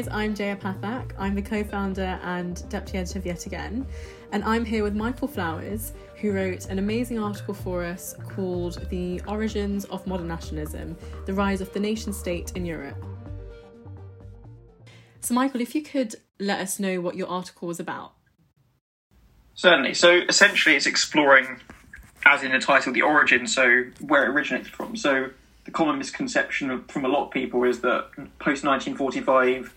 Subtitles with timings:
[0.00, 1.12] guys, I'm Jaya Pathak.
[1.18, 3.86] I'm the co founder and deputy editor of Yet Again,
[4.32, 9.20] and I'm here with Michael Flowers, who wrote an amazing article for us called The
[9.28, 12.96] Origins of Modern Nationalism The Rise of the Nation State in Europe.
[15.20, 18.14] So, Michael, if you could let us know what your article was about.
[19.52, 19.92] Certainly.
[19.94, 21.60] So, essentially, it's exploring,
[22.24, 24.96] as in the title, the origin, so where it originated from.
[24.96, 25.28] So,
[25.66, 28.08] the common misconception from a lot of people is that
[28.38, 29.74] post 1945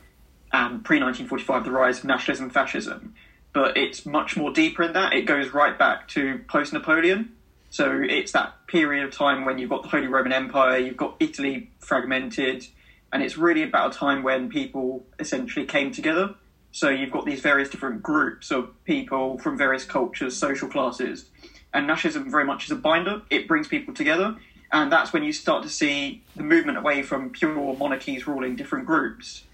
[0.54, 3.16] Um, and pre 1945, the rise of nationalism and fascism.
[3.54, 5.14] But it's much more deeper in that.
[5.14, 7.34] It goes right back to post Napoleon.
[7.72, 11.16] So it's that period of time when you've got the Holy Roman Empire, you've got
[11.20, 12.68] Italy fragmented,
[13.12, 16.36] and it's really about a time when people essentially came together.
[16.72, 21.26] So you've got these various different groups of people from various cultures, social classes,
[21.74, 23.24] and nationalism very much is a binder.
[23.32, 24.36] It brings people together,
[24.72, 28.86] and that's when you start to see the movement away from pure monarchies ruling different
[28.86, 29.46] groups,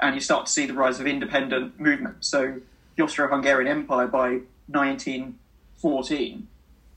[0.00, 2.28] and you start to see the rise of independent movements.
[2.28, 2.60] So
[2.96, 6.48] the Austro-Hungarian Empire by 1914,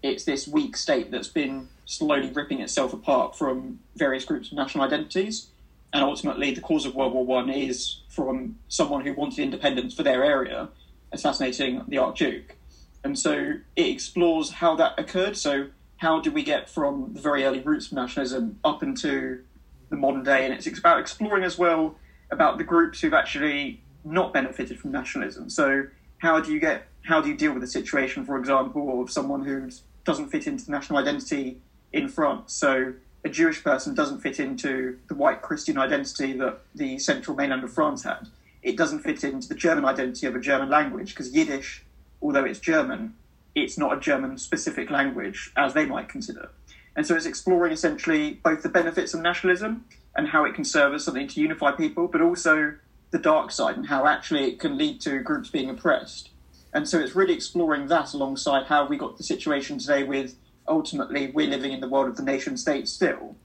[0.04, 4.84] it's this weak state that's been slowly ripping itself apart from various groups of national
[4.84, 5.48] identities,
[5.94, 10.04] and ultimately the cause of World War One is from someone who wanted independence for
[10.04, 10.70] their area,
[11.12, 12.56] assassinating the Archduke,
[13.04, 15.36] and so it explores how that occurred.
[15.36, 19.44] So how do we get from the very early roots of nationalism up into
[19.90, 20.46] the modern day?
[20.46, 21.96] And it's about exploring as well
[22.32, 25.50] about the groups who've actually not benefited from nationalism.
[25.50, 25.88] So
[26.20, 29.44] how do you get how do you deal with a situation, for example, of someone
[29.44, 29.70] who
[30.06, 31.58] doesn't fit into the national identity
[31.92, 32.54] in France?
[32.54, 32.94] So
[33.24, 37.74] a Jewish person doesn't fit into the white Christian identity that the central mainland of
[37.74, 38.28] France had.
[38.62, 41.84] It doesn't fit into the German identity of a German language because Yiddish,
[42.22, 43.16] although it's German,
[43.56, 46.50] it's not a German specific language as they might consider.
[46.96, 50.94] And so it's exploring essentially both the benefits of nationalism and how it can serve
[50.94, 52.76] as something to unify people, but also
[53.12, 56.30] the dark side and how actually it can lead to groups being oppressed.
[56.74, 60.36] And so it's really exploring that alongside how we got the situation today with
[60.68, 63.36] ultimately we're living in the world of the nation state still.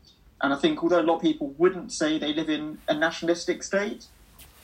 [0.41, 3.63] And I think although a lot of people wouldn't say they live in a nationalistic
[3.63, 4.07] state,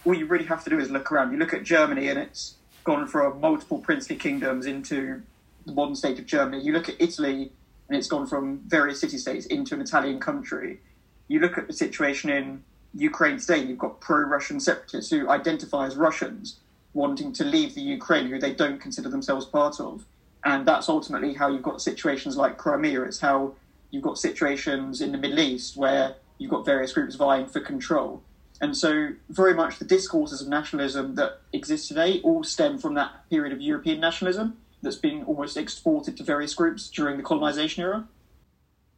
[0.04, 1.32] all you really have to do is look around.
[1.32, 5.22] You look at Germany and it's gone from multiple princely kingdoms into
[5.64, 6.62] the modern state of Germany.
[6.62, 7.52] You look at Italy,
[7.92, 10.80] and it's gone from various city states into an Italian country.
[11.28, 12.64] You look at the situation in
[12.94, 16.58] Ukraine today, you've got pro Russian separatists who identify as Russians
[16.94, 20.06] wanting to leave the Ukraine, who they don't consider themselves part of.
[20.42, 23.02] And that's ultimately how you've got situations like Crimea.
[23.02, 23.56] It's how
[23.90, 28.22] you've got situations in the Middle East where you've got various groups vying for control.
[28.62, 33.28] And so, very much the discourses of nationalism that exist today all stem from that
[33.28, 38.08] period of European nationalism that's been almost exported to various groups during the colonization era.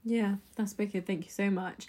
[0.04, 1.06] Yeah, that's wicked.
[1.06, 1.86] Thank you so much.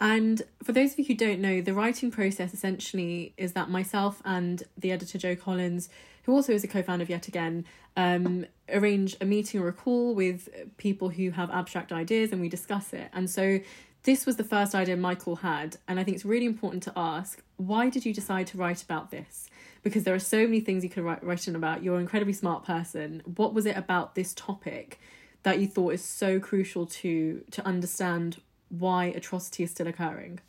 [0.00, 4.22] And for those of you who don't know, the writing process essentially is that myself
[4.24, 5.90] and the editor Joe Collins,
[6.24, 10.14] who also is a co-founder of Yet Again, um, arrange a meeting or a call
[10.14, 13.10] with people who have abstract ideas, and we discuss it.
[13.12, 13.60] And so
[14.04, 17.42] this was the first idea Michael had, and I think it's really important to ask
[17.58, 19.50] why did you decide to write about this?
[19.82, 21.82] Because there are so many things you could write, in about.
[21.82, 23.22] You're an incredibly smart person.
[23.36, 25.00] What was it about this topic
[25.42, 30.40] that you thought is so crucial to to understand why atrocity is still occurring?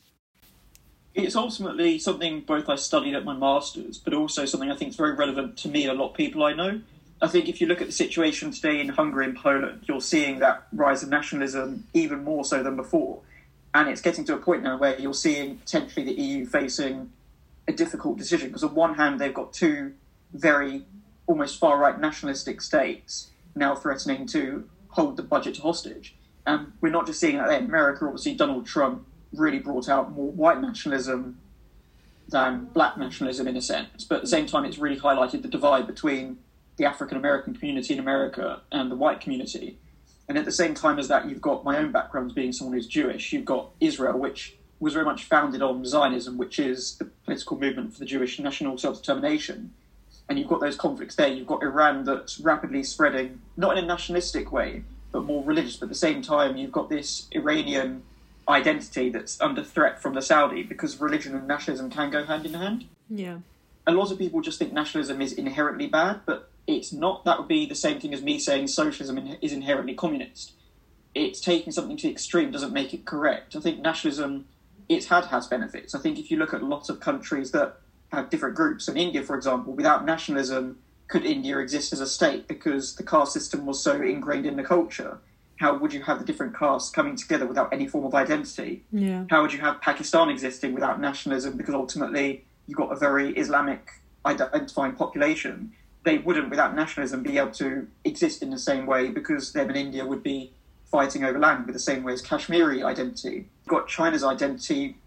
[1.13, 4.95] It's ultimately something both I studied at my masters, but also something I think is
[4.95, 6.81] very relevant to me and a lot of people I know.
[7.21, 10.39] I think if you look at the situation today in Hungary and Poland, you're seeing
[10.39, 13.19] that rise of nationalism even more so than before.
[13.73, 17.11] And it's getting to a point now where you're seeing potentially the EU facing
[17.71, 19.93] a difficult decision because on one hand they've got two
[20.33, 20.85] very
[21.27, 26.15] almost far right nationalistic states now threatening to hold the budget hostage.
[26.45, 28.05] And we're not just seeing that in America.
[28.05, 31.39] Obviously, Donald Trump really brought out more white nationalism
[32.27, 34.03] than black nationalism in a sense.
[34.05, 36.37] But at the same time, it's really highlighted the divide between
[36.77, 39.77] the African American community in America and the white community.
[40.27, 42.75] And at the same time as that, you've got my own background as being someone
[42.75, 43.33] who's Jewish.
[43.33, 47.93] You've got Israel, which was very much founded on Zionism, which is the political movement
[47.93, 49.73] for the Jewish national self determination.
[50.27, 51.27] And you've got those conflicts there.
[51.27, 55.77] You've got Iran that's rapidly spreading, not in a nationalistic way, but more religious.
[55.77, 58.03] But at the same time, you've got this Iranian
[58.49, 62.55] identity that's under threat from the Saudi because religion and nationalism can go hand in
[62.55, 62.85] hand.
[63.09, 63.39] Yeah.
[63.85, 67.23] A lot of people just think nationalism is inherently bad, but it's not.
[67.25, 70.53] That would be the same thing as me saying socialism is inherently communist.
[71.13, 73.55] It's taking something to the extreme doesn't make it correct.
[73.55, 74.45] I think nationalism
[74.95, 75.95] it's had has benefits.
[75.95, 77.77] I think if you look at lots of countries that
[78.11, 82.47] have different groups, and India, for example, without nationalism, could India exist as a state
[82.47, 85.19] because the caste system was so ingrained in the culture?
[85.59, 88.83] How would you have the different castes coming together without any form of identity?
[88.91, 89.25] Yeah.
[89.29, 91.55] How would you have Pakistan existing without nationalism?
[91.57, 93.87] Because ultimately, you've got a very Islamic
[94.25, 95.73] identifying population,
[96.03, 99.75] they wouldn't, without nationalism, be able to exist in the same way because them in
[99.75, 100.51] India would be
[100.91, 103.47] fighting over land with the same way as Kashmiri identity.
[103.63, 104.97] You've got China's identity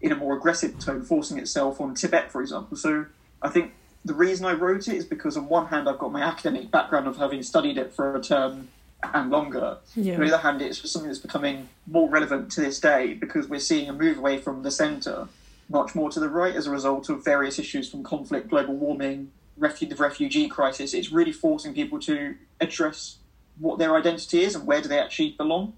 [0.00, 2.76] in a more aggressive tone, forcing itself on Tibet, for example.
[2.76, 3.06] So
[3.40, 3.72] I think
[4.04, 7.06] the reason I wrote it is because, on one hand, I've got my academic background
[7.06, 8.68] of having studied it for a term
[9.02, 9.78] and longer.
[9.96, 10.14] Yeah.
[10.14, 13.60] On the other hand, it's something that's becoming more relevant to this day because we're
[13.60, 15.28] seeing a move away from the centre
[15.68, 19.30] much more to the right as a result of various issues from conflict, global warming,
[19.58, 20.92] refu- the refugee crisis.
[20.92, 23.16] It's really forcing people to address
[23.58, 25.74] what their identity is and where do they actually belong.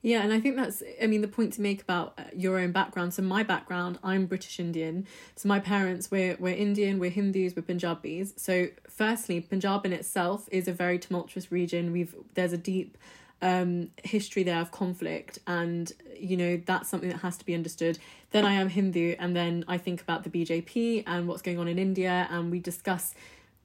[0.00, 2.70] Yeah, and I think that's, I mean, the point to make about uh, your own
[2.70, 3.14] background.
[3.14, 5.06] So, my background, I'm British Indian.
[5.34, 8.34] So, my parents, we're, we're Indian, we're Hindus, we're Punjabis.
[8.36, 11.90] So, firstly, Punjab in itself is a very tumultuous region.
[11.90, 12.96] We've There's a deep
[13.42, 17.98] um, history there of conflict, and, you know, that's something that has to be understood.
[18.30, 21.66] Then I am Hindu, and then I think about the BJP and what's going on
[21.66, 23.14] in India, and we discuss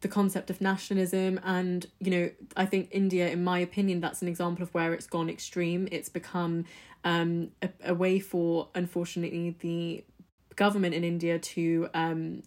[0.03, 4.27] the concept of nationalism and you know i think india in my opinion that's an
[4.27, 5.87] example of where it's gone extreme.
[5.91, 6.65] It's become
[7.03, 10.03] um, a, a way for unfortunately the
[10.55, 12.43] government in india to um,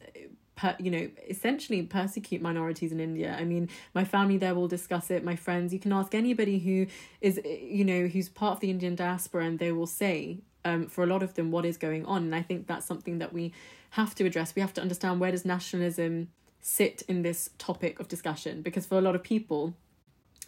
[0.54, 3.36] per, you know essentially persecute minorities in india.
[3.38, 5.24] I mean my family there will discuss it.
[5.24, 6.86] My friends you can ask anybody who
[7.20, 11.02] is you know who's part of the indian diaspora and they will say um, for
[11.04, 12.20] a lot of them what is going on.
[12.24, 13.52] And i think that's something that we
[13.90, 14.54] have to address.
[14.54, 16.28] We have to understand where does nationalism
[16.66, 19.72] sit in this topic of discussion because for a lot of people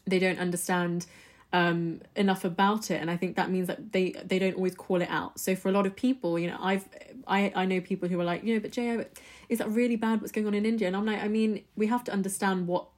[0.05, 1.07] they don't understand
[1.53, 3.01] um enough about it.
[3.01, 5.39] And i think that means that they they don't always call it out.
[5.39, 6.89] So for a lot of people you know i've
[7.29, 9.07] i i know people who are like you know but jay
[9.49, 10.89] is that really bad what's going on in india?
[10.89, 12.89] And i'm like i mean we have to understand what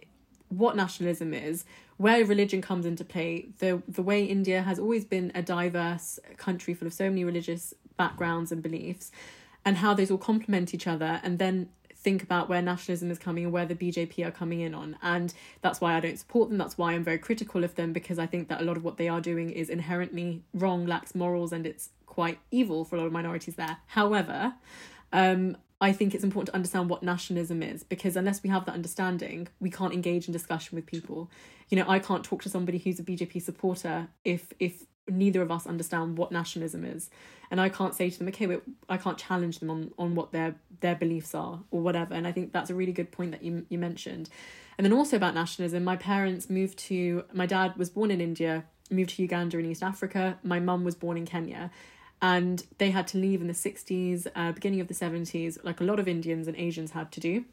[0.48, 1.64] what nationalism is
[1.98, 3.50] where religion comes into play.
[3.58, 7.74] The the way india has always been a diverse country full of so many religious
[7.98, 9.12] backgrounds and beliefs
[9.64, 11.20] and how those all complement each other.
[11.22, 11.68] And then
[12.02, 14.96] think about where nationalism is coming and where the BJP are coming in on.
[15.02, 16.58] And that's why I don't support them.
[16.58, 18.96] That's why I'm very critical of them because I think that a lot of what
[18.96, 23.06] they are doing is inherently wrong, lacks morals, and it's quite evil for a lot
[23.06, 23.78] of minorities there.
[23.86, 24.54] However,
[25.12, 28.74] um, I think it's important to understand what nationalism is because unless we have that
[28.74, 31.30] understanding, we can't engage in discussion with people.
[31.68, 35.50] You know, I can't talk to somebody who's a BJP supporter if if neither of
[35.50, 37.10] us understand what nationalism is.
[37.50, 40.32] And i can't say to them okay wait, i can't challenge them on on what
[40.32, 42.14] their their beliefs are or whatever.
[42.14, 44.30] And i think that's a really good point that you you mentioned.
[44.78, 48.64] And then also about nationalism my parents moved to my dad was born in india
[48.90, 50.38] moved to uganda in east africa.
[50.42, 51.70] My mum was born in kenya.
[52.22, 55.84] And they had to leave in the 60s uh, beginning of the 70s like a
[55.84, 57.44] lot of indians and asians had to do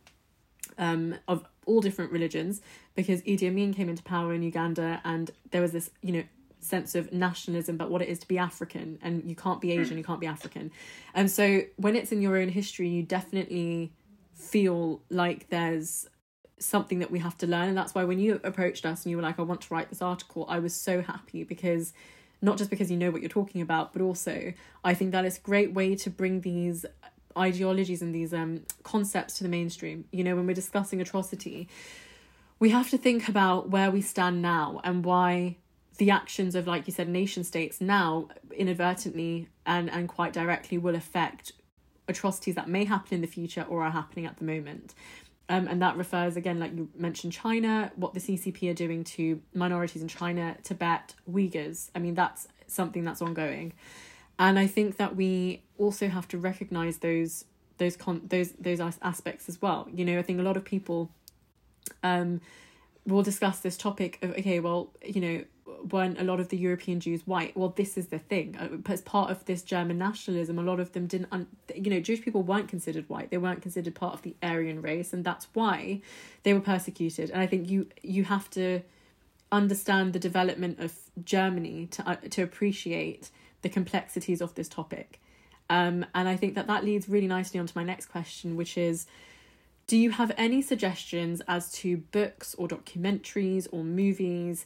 [0.78, 2.62] um, of all different religions
[2.96, 6.24] because Idi Amin came into power in Uganda and there was this, you know,
[6.68, 9.98] sense of nationalism about what it is to be African, and you can't be Asian,
[9.98, 10.72] you can't be African.
[11.14, 13.94] And so when it's in your own history, you definitely
[14.34, 16.08] feel like there's
[16.60, 17.70] something that we have to learn.
[17.70, 19.90] And that's why when you approached us and you were like, I want to write
[19.90, 21.94] this article, I was so happy because
[22.42, 24.54] not just because you know what you're talking about, but also
[24.84, 26.86] I think that is a great way to bring these
[27.38, 30.06] ideologies and these um concepts to the mainstream.
[30.12, 31.68] You know, when we're discussing atrocity,
[32.60, 35.58] we have to think about where we stand now and why
[35.98, 40.96] the actions of like you said nation states now inadvertently and and quite directly will
[40.96, 41.52] affect
[42.08, 44.94] atrocities that may happen in the future or are happening at the moment.
[45.50, 49.42] Um, and that refers again like you mentioned china what the ccp are doing to
[49.54, 51.90] minorities in china tibet uyghurs.
[51.96, 53.74] I mean that's something that's ongoing.
[54.40, 57.46] And i think that we also have to recognize those
[57.78, 59.88] those con those those aspects as well.
[59.92, 61.12] You know i think a lot of people
[62.04, 62.42] um
[63.06, 65.44] will discuss this topic of okay well you know
[65.92, 67.56] weren't a lot of the European Jews white?
[67.56, 68.58] Well, this is the thing.
[68.58, 72.00] Uh, as part of this German nationalism, a lot of them didn't, un- you know,
[72.00, 73.30] Jewish people weren't considered white.
[73.30, 76.02] They weren't considered part of the Aryan race, and that's why
[76.44, 77.30] they were persecuted.
[77.30, 78.82] And I think you you have to
[79.52, 80.94] understand the development of
[81.24, 83.30] Germany to uh, to appreciate
[83.62, 85.20] the complexities of this topic.
[85.70, 89.08] Um, and I think that that leads really nicely onto my next question, which is.
[89.88, 94.66] Do you have any suggestions as to books or documentaries or movies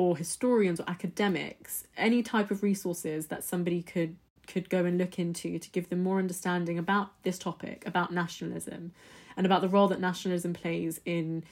[0.00, 4.16] or historians or academics, any type of resources that somebody could
[4.46, 8.92] could go and look into to give them more understanding about this topic, about nationalism,
[9.36, 11.44] and about the role that nationalism plays in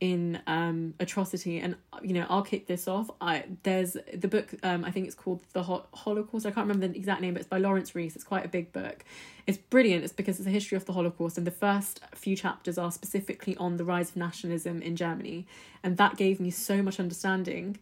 [0.00, 1.58] in um atrocity.
[1.60, 3.10] And you know i'll kick this off.
[3.20, 6.46] I there's the book um i think it's called the Ho- holocaust.
[6.46, 8.14] I can't remember the exact name but it's by laurence rees.
[8.14, 9.04] It's quite a big book.
[9.46, 10.04] It's brilliant.
[10.04, 13.56] It's because it's a history of the holocaust and the first few chapters are specifically
[13.56, 15.46] on the rise of nationalism in germany.
[15.82, 17.78] And that gave me so much understanding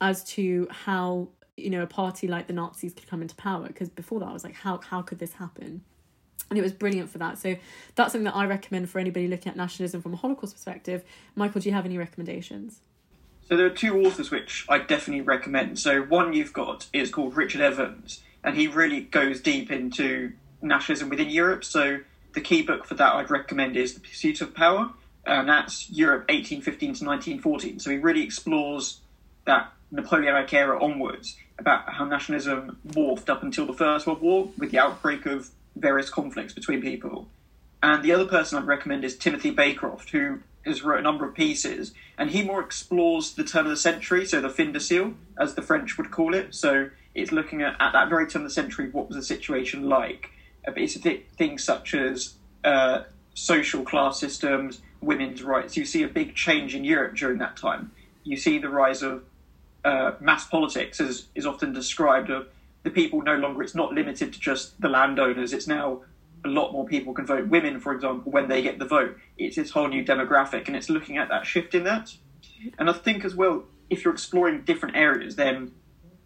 [0.00, 3.88] as to how you know a party like the nazis could come into power because
[3.88, 5.82] before that i was like how how could this happen
[6.50, 7.38] and it was brilliant for that.
[7.38, 7.56] So
[7.94, 11.04] that's something that I recommend for anybody looking at nationalism from a Holocaust perspective.
[11.34, 12.80] Michael, do you have any recommendations?
[13.48, 15.78] So there are two authors which I definitely recommend.
[15.78, 21.08] So one you've got is called Richard Evans, and he really goes deep into nationalism
[21.08, 21.64] within Europe.
[21.64, 22.00] So
[22.34, 24.90] the key book for that I'd recommend is The Pursuit of Power,
[25.24, 27.80] and that's Europe 1815 to 1914.
[27.80, 29.00] So he really explores
[29.44, 34.72] that Napoleonic era onwards about how nationalism morphed up until the First World War with
[34.72, 37.28] the outbreak of various conflicts between people.
[37.82, 41.34] And the other person I'd recommend is Timothy Baycroft, who has wrote a number of
[41.34, 45.14] pieces, and he more explores the turn of the century, so the fin de siècle,
[45.38, 46.54] as the French would call it.
[46.54, 49.88] So it's looking at, at that very turn of the century, what was the situation
[49.88, 50.30] like?
[50.66, 50.96] Uh, it's
[51.36, 53.04] things such as uh,
[53.34, 55.76] social class systems, women's rights.
[55.76, 57.92] You see a big change in Europe during that time.
[58.24, 59.22] You see the rise of
[59.84, 62.48] uh, mass politics, as is often described, of
[62.86, 66.02] the people no longer, it's not limited to just the landowners, it's now
[66.44, 67.48] a lot more people can vote.
[67.48, 70.88] Women, for example, when they get the vote, it's this whole new demographic, and it's
[70.88, 72.14] looking at that shift in that.
[72.78, 75.72] And I think as well, if you're exploring different areas, then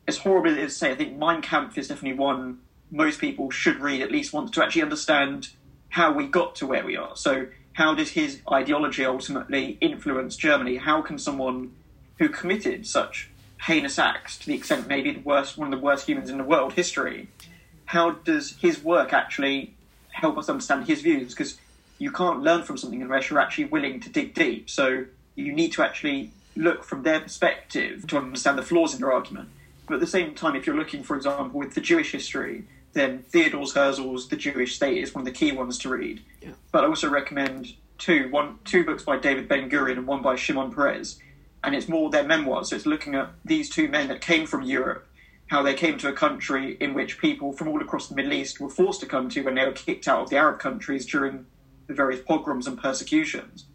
[0.06, 2.58] as horrible as it is to say, I think Mein Kampf is definitely one
[2.90, 5.48] most people should read at least once to actually understand
[5.88, 7.16] how we got to where we are.
[7.16, 10.76] So, how did his ideology ultimately influence Germany?
[10.76, 11.72] How can someone
[12.18, 13.30] who committed such
[13.62, 16.44] heinous acts to the extent maybe the worst, one of the worst humans in the
[16.44, 17.28] world history,
[17.86, 19.74] how does his work actually
[20.12, 21.34] help us understand his views?
[21.34, 21.58] Because
[21.98, 24.70] you can't learn from something unless you're actually willing to dig deep.
[24.70, 29.12] So you need to actually look from their perspective to understand the flaws in their
[29.12, 29.48] argument.
[29.86, 33.24] But at the same time, if you're looking, for example, with the Jewish history, then
[33.30, 36.22] Theodor Herzl's The Jewish State is one of the key ones to read.
[36.40, 36.50] Yeah.
[36.72, 40.36] But I also recommend two one two books by David Ben Gurion and one by
[40.36, 41.18] Shimon Peres,
[41.62, 42.70] and it's more their memoirs.
[42.70, 45.06] So it's looking at these two men that came from Europe,
[45.48, 48.60] how they came to a country in which people from all across the Middle East
[48.60, 51.46] were forced to come to when they were kicked out of the Arab countries during
[51.86, 53.66] the various pogroms and persecutions.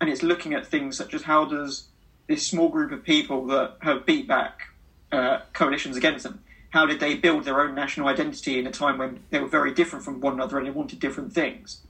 [0.00, 1.88] And it's looking at things such as how does
[2.28, 4.68] this small group of people that have beat back
[5.10, 8.96] uh, coalitions against them how did they build their own national identity in a time
[8.96, 11.82] when they were very different from one another and they wanted different things?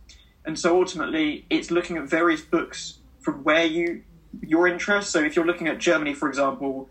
[0.45, 4.03] And so ultimately, it's looking at various books from where you
[4.41, 5.11] your interest.
[5.11, 6.89] So if you're looking at Germany, for example,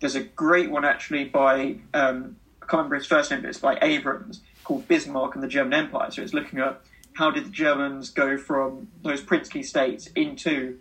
[0.00, 3.58] there's a great one actually by um, I can't remember his first name, but it's
[3.58, 6.10] by Abrams called Bismarck and the German Empire.
[6.10, 6.80] So it's looking at
[7.14, 10.78] how did the Germans go from those princely states into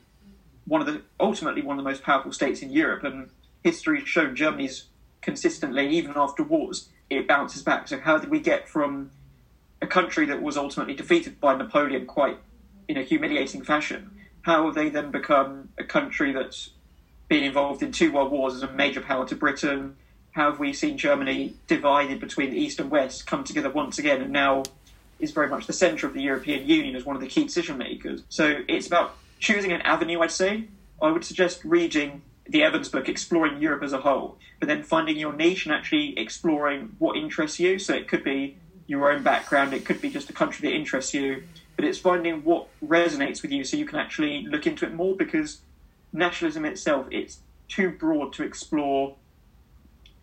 [0.66, 3.30] one of the ultimately one of the most powerful states in Europe, and
[3.64, 4.86] history has shown Germany's
[5.22, 7.88] consistently, even after wars, it bounces back.
[7.88, 9.12] So how did we get from
[9.82, 12.38] a country that was ultimately defeated by Napoleon quite
[12.88, 14.12] in a humiliating fashion?
[14.42, 16.72] How have they then become a country that's
[17.28, 19.96] been involved in two world wars as a major power to Britain?
[20.32, 24.22] How have we seen Germany divided between the East and West come together once again
[24.22, 24.64] and now
[25.20, 27.78] is very much the centre of the European Union as one of the key decision
[27.78, 28.24] makers?
[28.30, 30.66] So it's about choosing an avenue, I'd say.
[31.02, 35.18] I would suggest reading the Evans book exploring Europe as a whole, but then finding
[35.18, 37.80] your niche and actually exploring what interests you.
[37.80, 41.14] So it could be your own background, it could be just a country that interests
[41.14, 41.44] you,
[41.80, 45.16] but it's finding what resonates with you so you can actually look into it more
[45.16, 45.62] because
[46.12, 49.16] nationalism itself it's too broad to explore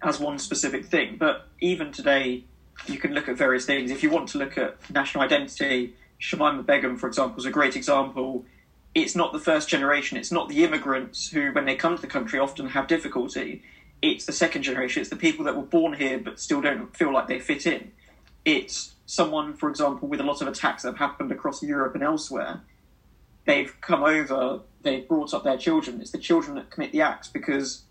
[0.02, 1.16] as one specific thing.
[1.16, 2.44] But even today,
[2.86, 3.90] you can look at various things.
[3.90, 7.74] If you want to look at national identity, Shamima Begum, for example, is a great
[7.74, 8.44] example
[8.94, 12.06] it's not the first generation, it's not the immigrants who, when they come to the
[12.06, 13.62] country, often have difficulty.
[14.02, 17.14] It's the second generation, it's the people that were born here but still don't feel
[17.14, 17.92] like they fit in.
[18.44, 22.02] It's someone, for example, with a lot of attacks that have happened across Europe and
[22.02, 22.60] elsewhere.
[23.44, 26.00] They've come over, they've brought up their children.
[26.00, 27.82] It's the children that commit the acts because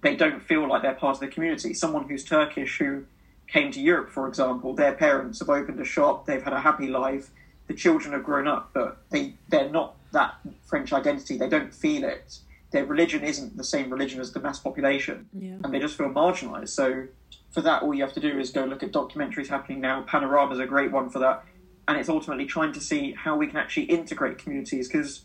[0.00, 1.74] they don't feel like they're part of the community.
[1.74, 3.04] Someone who's Turkish who
[3.46, 6.86] came to Europe, for example, their parents have opened a shop, they've had a happy
[6.86, 7.30] life,
[7.66, 11.36] the children have grown up, but they, they're not that French identity.
[11.36, 12.38] They don't feel it.
[12.70, 15.56] Their religion isn't the same religion as the mass population, yeah.
[15.62, 16.70] and they just feel marginalised.
[16.70, 17.06] So
[17.54, 20.02] for that, all you have to do is go look at documentaries happening now.
[20.02, 21.44] Panorama is a great one for that,
[21.88, 24.88] and it's ultimately trying to see how we can actually integrate communities.
[24.88, 25.22] Because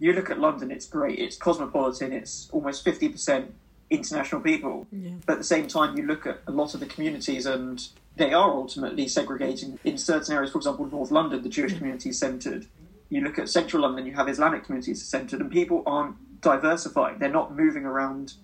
[0.00, 1.18] you look at London, it's great.
[1.18, 2.12] It's cosmopolitan.
[2.12, 3.54] It's almost fifty percent
[3.90, 4.86] international people.
[4.90, 5.12] Yeah.
[5.26, 8.32] But at the same time, you look at a lot of the communities and they
[8.32, 10.52] are ultimately segregating in certain areas.
[10.52, 12.66] For example, North London, the Jewish community is centred
[13.10, 17.18] you look at central London, you have Islamic communities centred, and people aren't diversifying.
[17.18, 18.34] They're not moving around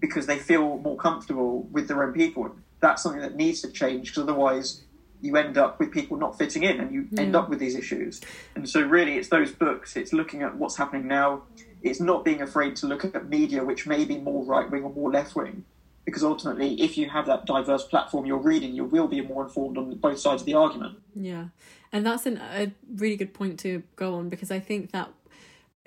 [0.00, 2.54] because they feel more comfortable with their own people.
[2.80, 4.82] That's something that needs to change because otherwise
[5.20, 7.22] you end up with people not fitting in and you yeah.
[7.22, 8.20] end up with these issues.
[8.54, 11.42] And so, really, it's those books, it's looking at what's happening now.
[11.82, 14.92] It's not being afraid to look at media which may be more right wing or
[14.92, 15.64] more left wing.
[16.04, 19.78] Because ultimately, if you have that diverse platform you're reading, you will be more informed
[19.78, 20.98] on both sides of the argument.
[21.14, 21.46] Yeah.
[21.92, 25.10] And that's an, a really good point to go on because I think that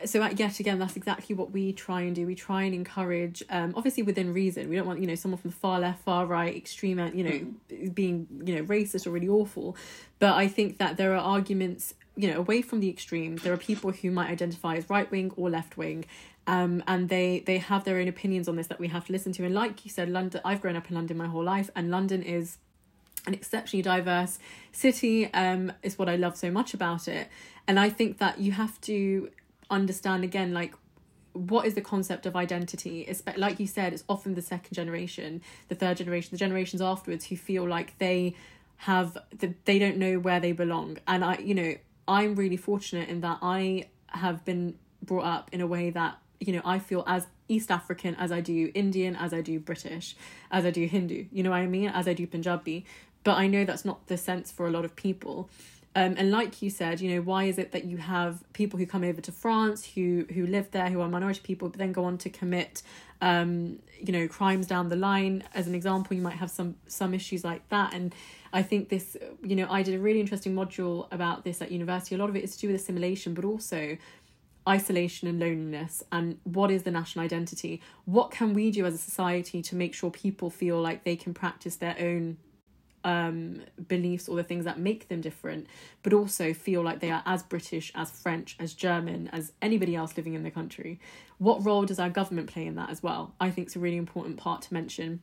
[0.05, 2.25] so uh, yet again that's exactly what we try and do.
[2.25, 4.69] We try and encourage um obviously within reason.
[4.69, 7.47] We don't want you know someone from the far left far right extreme you know
[7.71, 7.95] mm.
[7.95, 9.75] being you know racist or really awful.
[10.19, 13.38] But i think that there are arguments you know away from the extreme.
[13.38, 16.05] There are people who might identify as right wing or left wing.
[16.45, 19.31] Um, and they they have their own opinions on this that we have to listen
[19.33, 19.45] to.
[19.45, 22.21] And like you said london i've grown up in london my whole life and london
[22.21, 22.57] is
[23.25, 24.38] an exceptionally diverse
[24.73, 27.29] city um is what i love so much about it.
[27.67, 29.29] And i think that you have to
[29.70, 30.74] understand again like
[31.34, 33.01] what is the concept of identity?
[33.01, 37.25] It's like you said it's often the second generation the third generation the generations afterwards
[37.25, 38.36] who feel like they
[38.77, 40.98] have the, they don't know where they belong.
[41.08, 41.75] And i you know
[42.08, 46.53] i'm really fortunate in that i have been brought up in a way that you
[46.53, 50.15] know i feel as east african as i do indian as i do british
[50.51, 51.89] as i do hindu you know what i mean?
[51.89, 52.86] As i do punjabi.
[53.24, 55.50] But i know that's not the sense for a lot of people
[55.95, 58.85] um, and like you said, you know, why is it that you have people who
[58.85, 62.03] come over to France who who live there, who are minority people, but then go
[62.05, 62.81] on to commit,
[63.21, 65.43] um, you know, crimes down the line?
[65.53, 67.93] As an example, you might have some some issues like that.
[67.93, 68.15] And
[68.51, 72.15] I think this, you know, I did a really interesting module about this at university.
[72.15, 73.97] A lot of it is to do with assimilation, but also
[74.67, 78.97] isolation and loneliness and what is the national identity what can we do as a
[78.97, 82.38] society to make sure people feel like they can practice their own
[83.03, 85.67] um, beliefs or the things that make them different,
[86.01, 90.15] but also feel like they are as British, as French, as German, as anybody else
[90.17, 91.00] living in the country.
[91.38, 93.36] What role does our government play in that as well?
[93.39, 95.22] I think it's a really important part to mention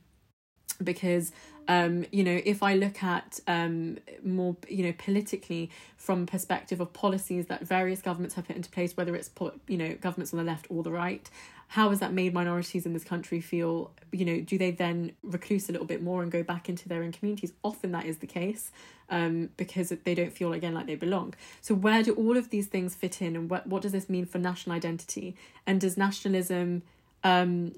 [0.83, 1.31] because
[1.67, 6.91] um, you know if i look at um, more you know politically from perspective of
[6.93, 10.37] policies that various governments have put into place whether it's put you know governments on
[10.37, 11.29] the left or the right
[11.71, 15.69] how has that made minorities in this country feel you know do they then recluse
[15.69, 17.53] a little bit more and go back into their own communities?
[17.63, 18.71] Often that is the case
[19.09, 21.33] um, because they don't feel again like they belong.
[21.61, 24.25] So where do all of these things fit in and what, what does this mean
[24.25, 25.35] for national identity?
[25.65, 26.81] And does nationalism
[27.23, 27.73] um,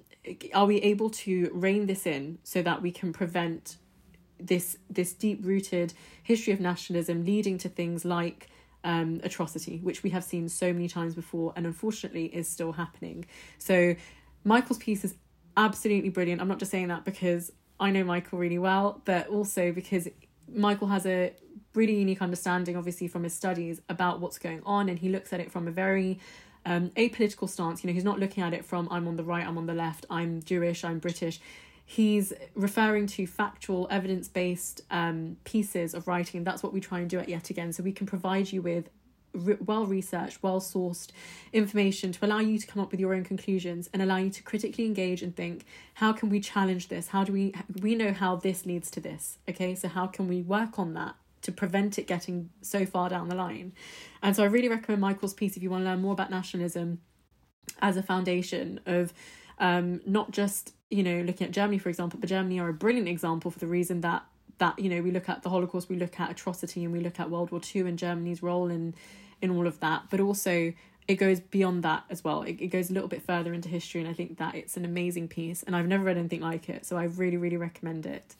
[0.53, 3.77] are we able to rein this in so that we can prevent
[4.39, 8.49] this this deep rooted history of nationalism leading to things like
[8.83, 13.25] um, atrocity, which we have seen so many times before and unfortunately is still happening.
[13.57, 13.95] So,
[14.43, 15.15] Michael's piece is
[15.55, 16.41] absolutely brilliant.
[16.41, 20.09] I'm not just saying that because I know Michael really well, but also because
[20.53, 21.33] Michael has a
[21.73, 25.39] really unique understanding, obviously, from his studies about what's going on, and he looks at
[25.39, 26.19] it from a very
[26.65, 27.83] um, apolitical stance.
[27.83, 29.73] You know, he's not looking at it from I'm on the right, I'm on the
[29.73, 31.39] left, I'm Jewish, I'm British.
[31.85, 36.99] He's referring to factual evidence based um, pieces of writing and that's what we try
[36.99, 37.73] and do at yet again.
[37.73, 38.89] So we can provide you with
[39.33, 41.09] re- well researched well sourced
[41.51, 44.43] information to allow you to come up with your own conclusions and allow you to
[44.43, 47.07] critically engage and think how can we challenge this?
[47.07, 49.37] How do we we know how this leads to this?
[49.49, 53.29] Okay so how can we work on that to prevent it getting so far down
[53.29, 53.71] the line
[54.21, 56.99] and so i really recommend michael's piece if you want to learn more about nationalism
[57.81, 59.13] as a foundation of
[59.59, 63.07] um, not just you know looking at Germany for example, but Germany are a brilliant
[63.07, 64.23] example for the reason that
[64.59, 67.19] that you know we look at the Holocaust, we look at atrocity, and we look
[67.19, 68.93] at World War Two and Germany's role in
[69.41, 70.73] in all of that, but also
[71.05, 72.43] it goes beyond that as well.
[72.43, 74.85] It, it goes a little bit further into history, and I think that it's an
[74.85, 78.35] amazing piece, and I've never read anything like it, so I really really recommend it.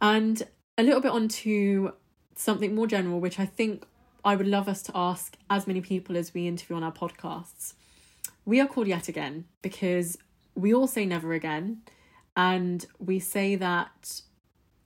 [0.00, 0.42] And
[0.76, 1.92] a little bit onto
[2.34, 3.86] something more general, which I think
[4.24, 7.74] I would love us to ask as many people as we interview on our podcasts.
[8.44, 10.18] We are called yet again because
[10.54, 11.82] we all say never again,
[12.36, 14.22] and we say that,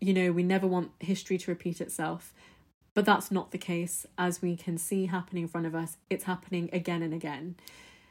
[0.01, 2.35] you know, we never want history to repeat itself.
[2.95, 5.97] But that's not the case, as we can see happening in front of us.
[6.11, 7.55] It's happening again and again.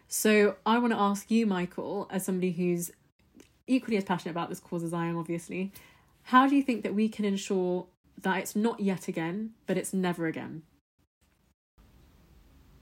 [0.08, 2.92] So I want to ask you, Michael, as somebody who's
[3.68, 5.74] equally as passionate about this cause as I am, obviously,
[6.28, 7.88] how do you think that we can ensure
[8.22, 10.64] that it's not yet again, but it's never again?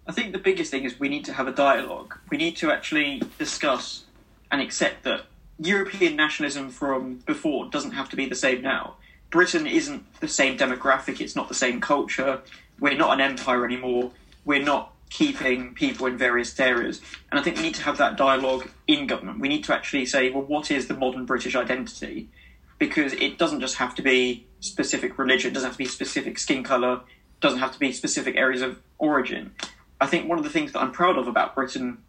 [0.07, 2.17] I think the biggest thing is we need to have a dialogue.
[2.31, 4.05] We need to actually discuss
[4.51, 5.25] and accept that
[5.59, 8.95] European nationalism from before doesn't have to be the same now.
[9.29, 12.41] Britain isn't the same demographic, it's not the same culture.
[12.79, 14.11] We're not an empire anymore.
[14.43, 16.99] We're not keeping people in various areas.
[17.29, 19.39] And I think we need to have that dialogue in government.
[19.39, 22.29] We need to actually say, well, what is the modern British identity?
[22.77, 26.37] Because it doesn't just have to be specific religion, it doesn't have to be specific
[26.37, 27.01] skin colour,
[27.41, 29.53] doesn't have to be specific areas of origin.
[30.01, 31.99] I think one of the things that I'm proud of about Britain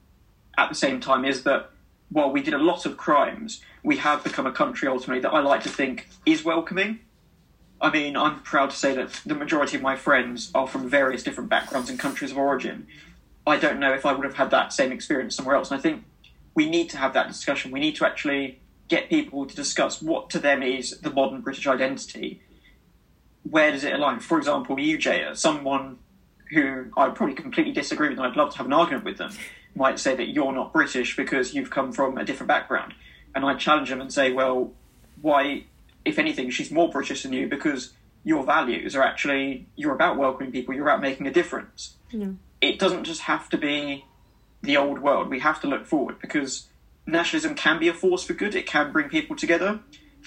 [0.59, 1.71] at the same time is that
[2.11, 5.41] while we did a lot of crimes, we have become a country ultimately that I
[5.41, 7.01] like to think is welcoming.
[7.81, 11.23] I mean, I'm proud to say that the majority of my friends are from various
[11.23, 12.87] different backgrounds and countries of origin.
[13.47, 15.71] I don't know if I would have had that same experience somewhere else.
[15.71, 16.05] And I think
[16.55, 17.71] we need to have that discussion.
[17.71, 21.67] We need to actually get people to discuss what to them is the modern British
[21.67, 22.41] identity.
[23.51, 24.21] where does it align?
[24.21, 25.99] For example, you, Jaya, someone
[26.51, 29.33] who I probably completely disagree with and I'd love to have an argument with them,
[29.75, 32.95] might say that you're not British because you've come from a different background.
[33.35, 34.73] And I challenge them and say, well,
[35.21, 35.65] why,
[36.05, 37.93] if anything, she's more British than you because
[38.25, 41.97] your values are actually, you're about welcoming people, you're about making a difference.
[42.11, 42.31] Yeah.
[42.61, 44.05] It doesn't just have to be
[44.63, 45.29] the old world.
[45.29, 46.67] We have to look forward because
[47.07, 49.81] nationalism can be a force for good, it can bring people together.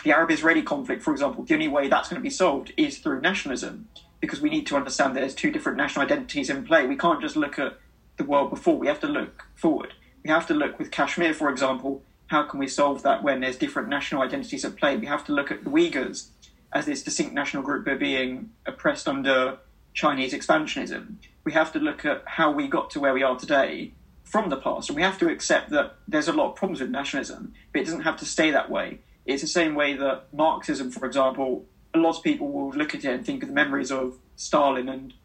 [0.04, 3.00] The Arab Israeli conflict, for example, the only way that's going to be solved is
[3.00, 3.89] through nationalism
[4.22, 6.88] because we need to understand that there's two different national identities in play.
[6.88, 7.78] We can't just look at
[8.18, 9.94] the world before, we have to look forward.
[10.24, 13.58] We have to look with Kashmir, for example, how can we solve that when there's
[13.58, 14.96] different national identities at play?
[14.96, 16.28] We have to look at the Uyghurs
[16.72, 19.58] as this distinct national group who are being oppressed under
[19.94, 21.15] Chinese expansionism.
[21.44, 23.94] We have to look at how we got to where we are today
[24.30, 26.92] from the past, and we have to accept that there's a lot of problems with
[26.92, 29.00] nationalism, but it doesn't have to stay that way.
[29.26, 31.65] It's the same way that Marxism, for example,
[31.96, 34.88] a lot of people will look at it and think of the memories of Stalin
[34.88, 35.15] and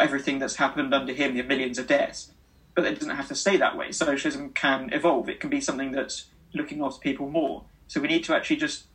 [0.00, 2.32] everything that's happened under him, the millions of deaths.
[2.74, 3.92] But it doesn't have to stay that way.
[3.92, 5.28] Socialism can evolve.
[5.28, 7.64] It can be something that's looking after people more.
[7.86, 8.86] So we need to actually just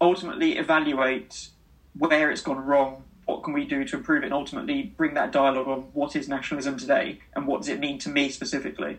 [0.00, 1.48] ultimately evaluate
[1.96, 5.32] where it's gone wrong, what can we do to improve it, and ultimately bring that
[5.32, 8.98] dialogue on what is nationalism today and what does it mean to me specifically.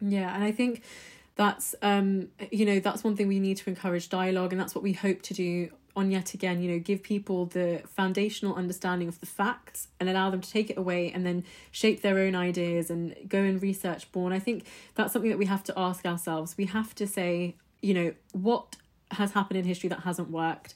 [0.00, 0.82] Yeah, and I think
[1.36, 4.84] that's um you know that's one thing we need to encourage dialogue and that's what
[4.84, 9.18] we hope to do on yet again you know give people the foundational understanding of
[9.20, 12.90] the facts and allow them to take it away and then shape their own ideas
[12.90, 14.26] and go and research more.
[14.26, 16.56] And i think that's something that we have to ask ourselves.
[16.56, 18.76] We have to say you know what
[19.10, 20.74] has happened in history that hasn't worked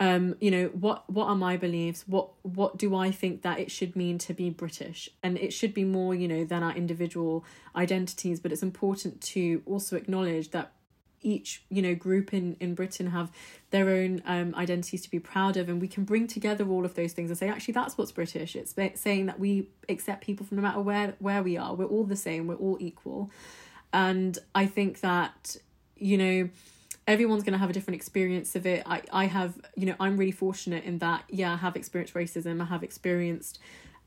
[0.00, 2.04] um you know what what are my beliefs?
[2.06, 5.08] What what do i think that it should mean to be british?
[5.22, 9.62] And it should be more you know than our individual identities but it's important to
[9.66, 10.72] also acknowledge that
[11.20, 13.30] each you know group in in britain have
[13.70, 16.94] their own um identities to be proud of and we can bring together all of
[16.94, 18.54] those things and say actually that's what's british.
[18.54, 21.74] It's saying that we accept people from no matter where where we are.
[21.74, 22.46] We're all the same.
[22.46, 23.30] We're all equal.
[23.92, 25.56] And i think that
[25.96, 26.48] you know
[27.08, 30.16] everyone's going to have a different experience of it i i have you know i'm
[30.16, 33.58] really fortunate in that yeah i have experienced racism i have experienced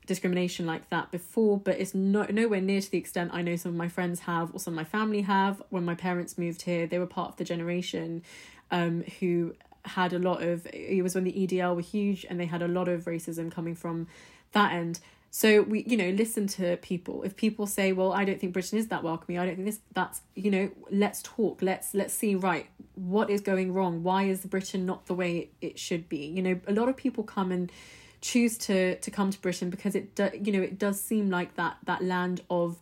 [0.06, 3.72] discrimination like that before, but it's no, nowhere near to the extent I know some
[3.72, 5.62] of my friends have or some of my family have.
[5.70, 8.22] When my parents moved here, they were part of the generation
[8.70, 12.46] um, who had a lot of, it was when the EDL were huge and they
[12.46, 14.08] had a lot of racism coming from
[14.52, 15.00] that end.
[15.34, 17.22] So we, you know, listen to people.
[17.22, 19.38] If people say, "Well, I don't think Britain is that welcoming.
[19.38, 21.62] I don't think this." That's you know, let's talk.
[21.62, 22.34] Let's let's see.
[22.34, 22.66] Right,
[22.96, 24.02] what is going wrong?
[24.02, 26.26] Why is Britain not the way it should be?
[26.26, 27.72] You know, a lot of people come and
[28.20, 31.56] choose to to come to Britain because it do, you know it does seem like
[31.56, 32.78] that that land of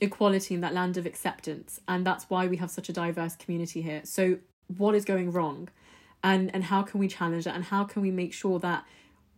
[0.00, 3.80] equality and that land of acceptance and that's why we have such a diverse community
[3.80, 4.36] here so
[4.76, 5.68] what is going wrong
[6.24, 8.84] and and how can we challenge that and how can we make sure that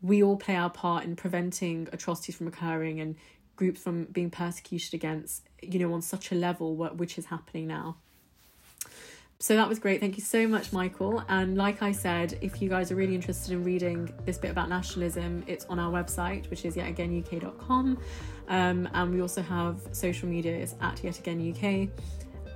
[0.02, 3.16] we all play our part in preventing atrocities from occurring and
[3.56, 7.96] groups from being persecuted against you know on such a level which is happening now
[9.38, 10.00] so that was great.
[10.00, 11.22] Thank you so much, Michael.
[11.28, 14.70] And like I said, if you guys are really interested in reading this bit about
[14.70, 17.98] nationalism, it's on our website, which is yetagainuk.com.
[18.48, 21.90] Um, and we also have social media, it's at yetagainuk.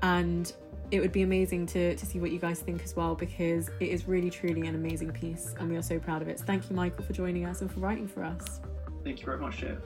[0.03, 0.53] And
[0.91, 3.89] it would be amazing to, to see what you guys think as well because it
[3.89, 6.39] is really truly an amazing piece and we are so proud of it.
[6.39, 8.61] So thank you, Michael, for joining us and for writing for us.
[9.05, 9.79] Thank you very much, Jeff.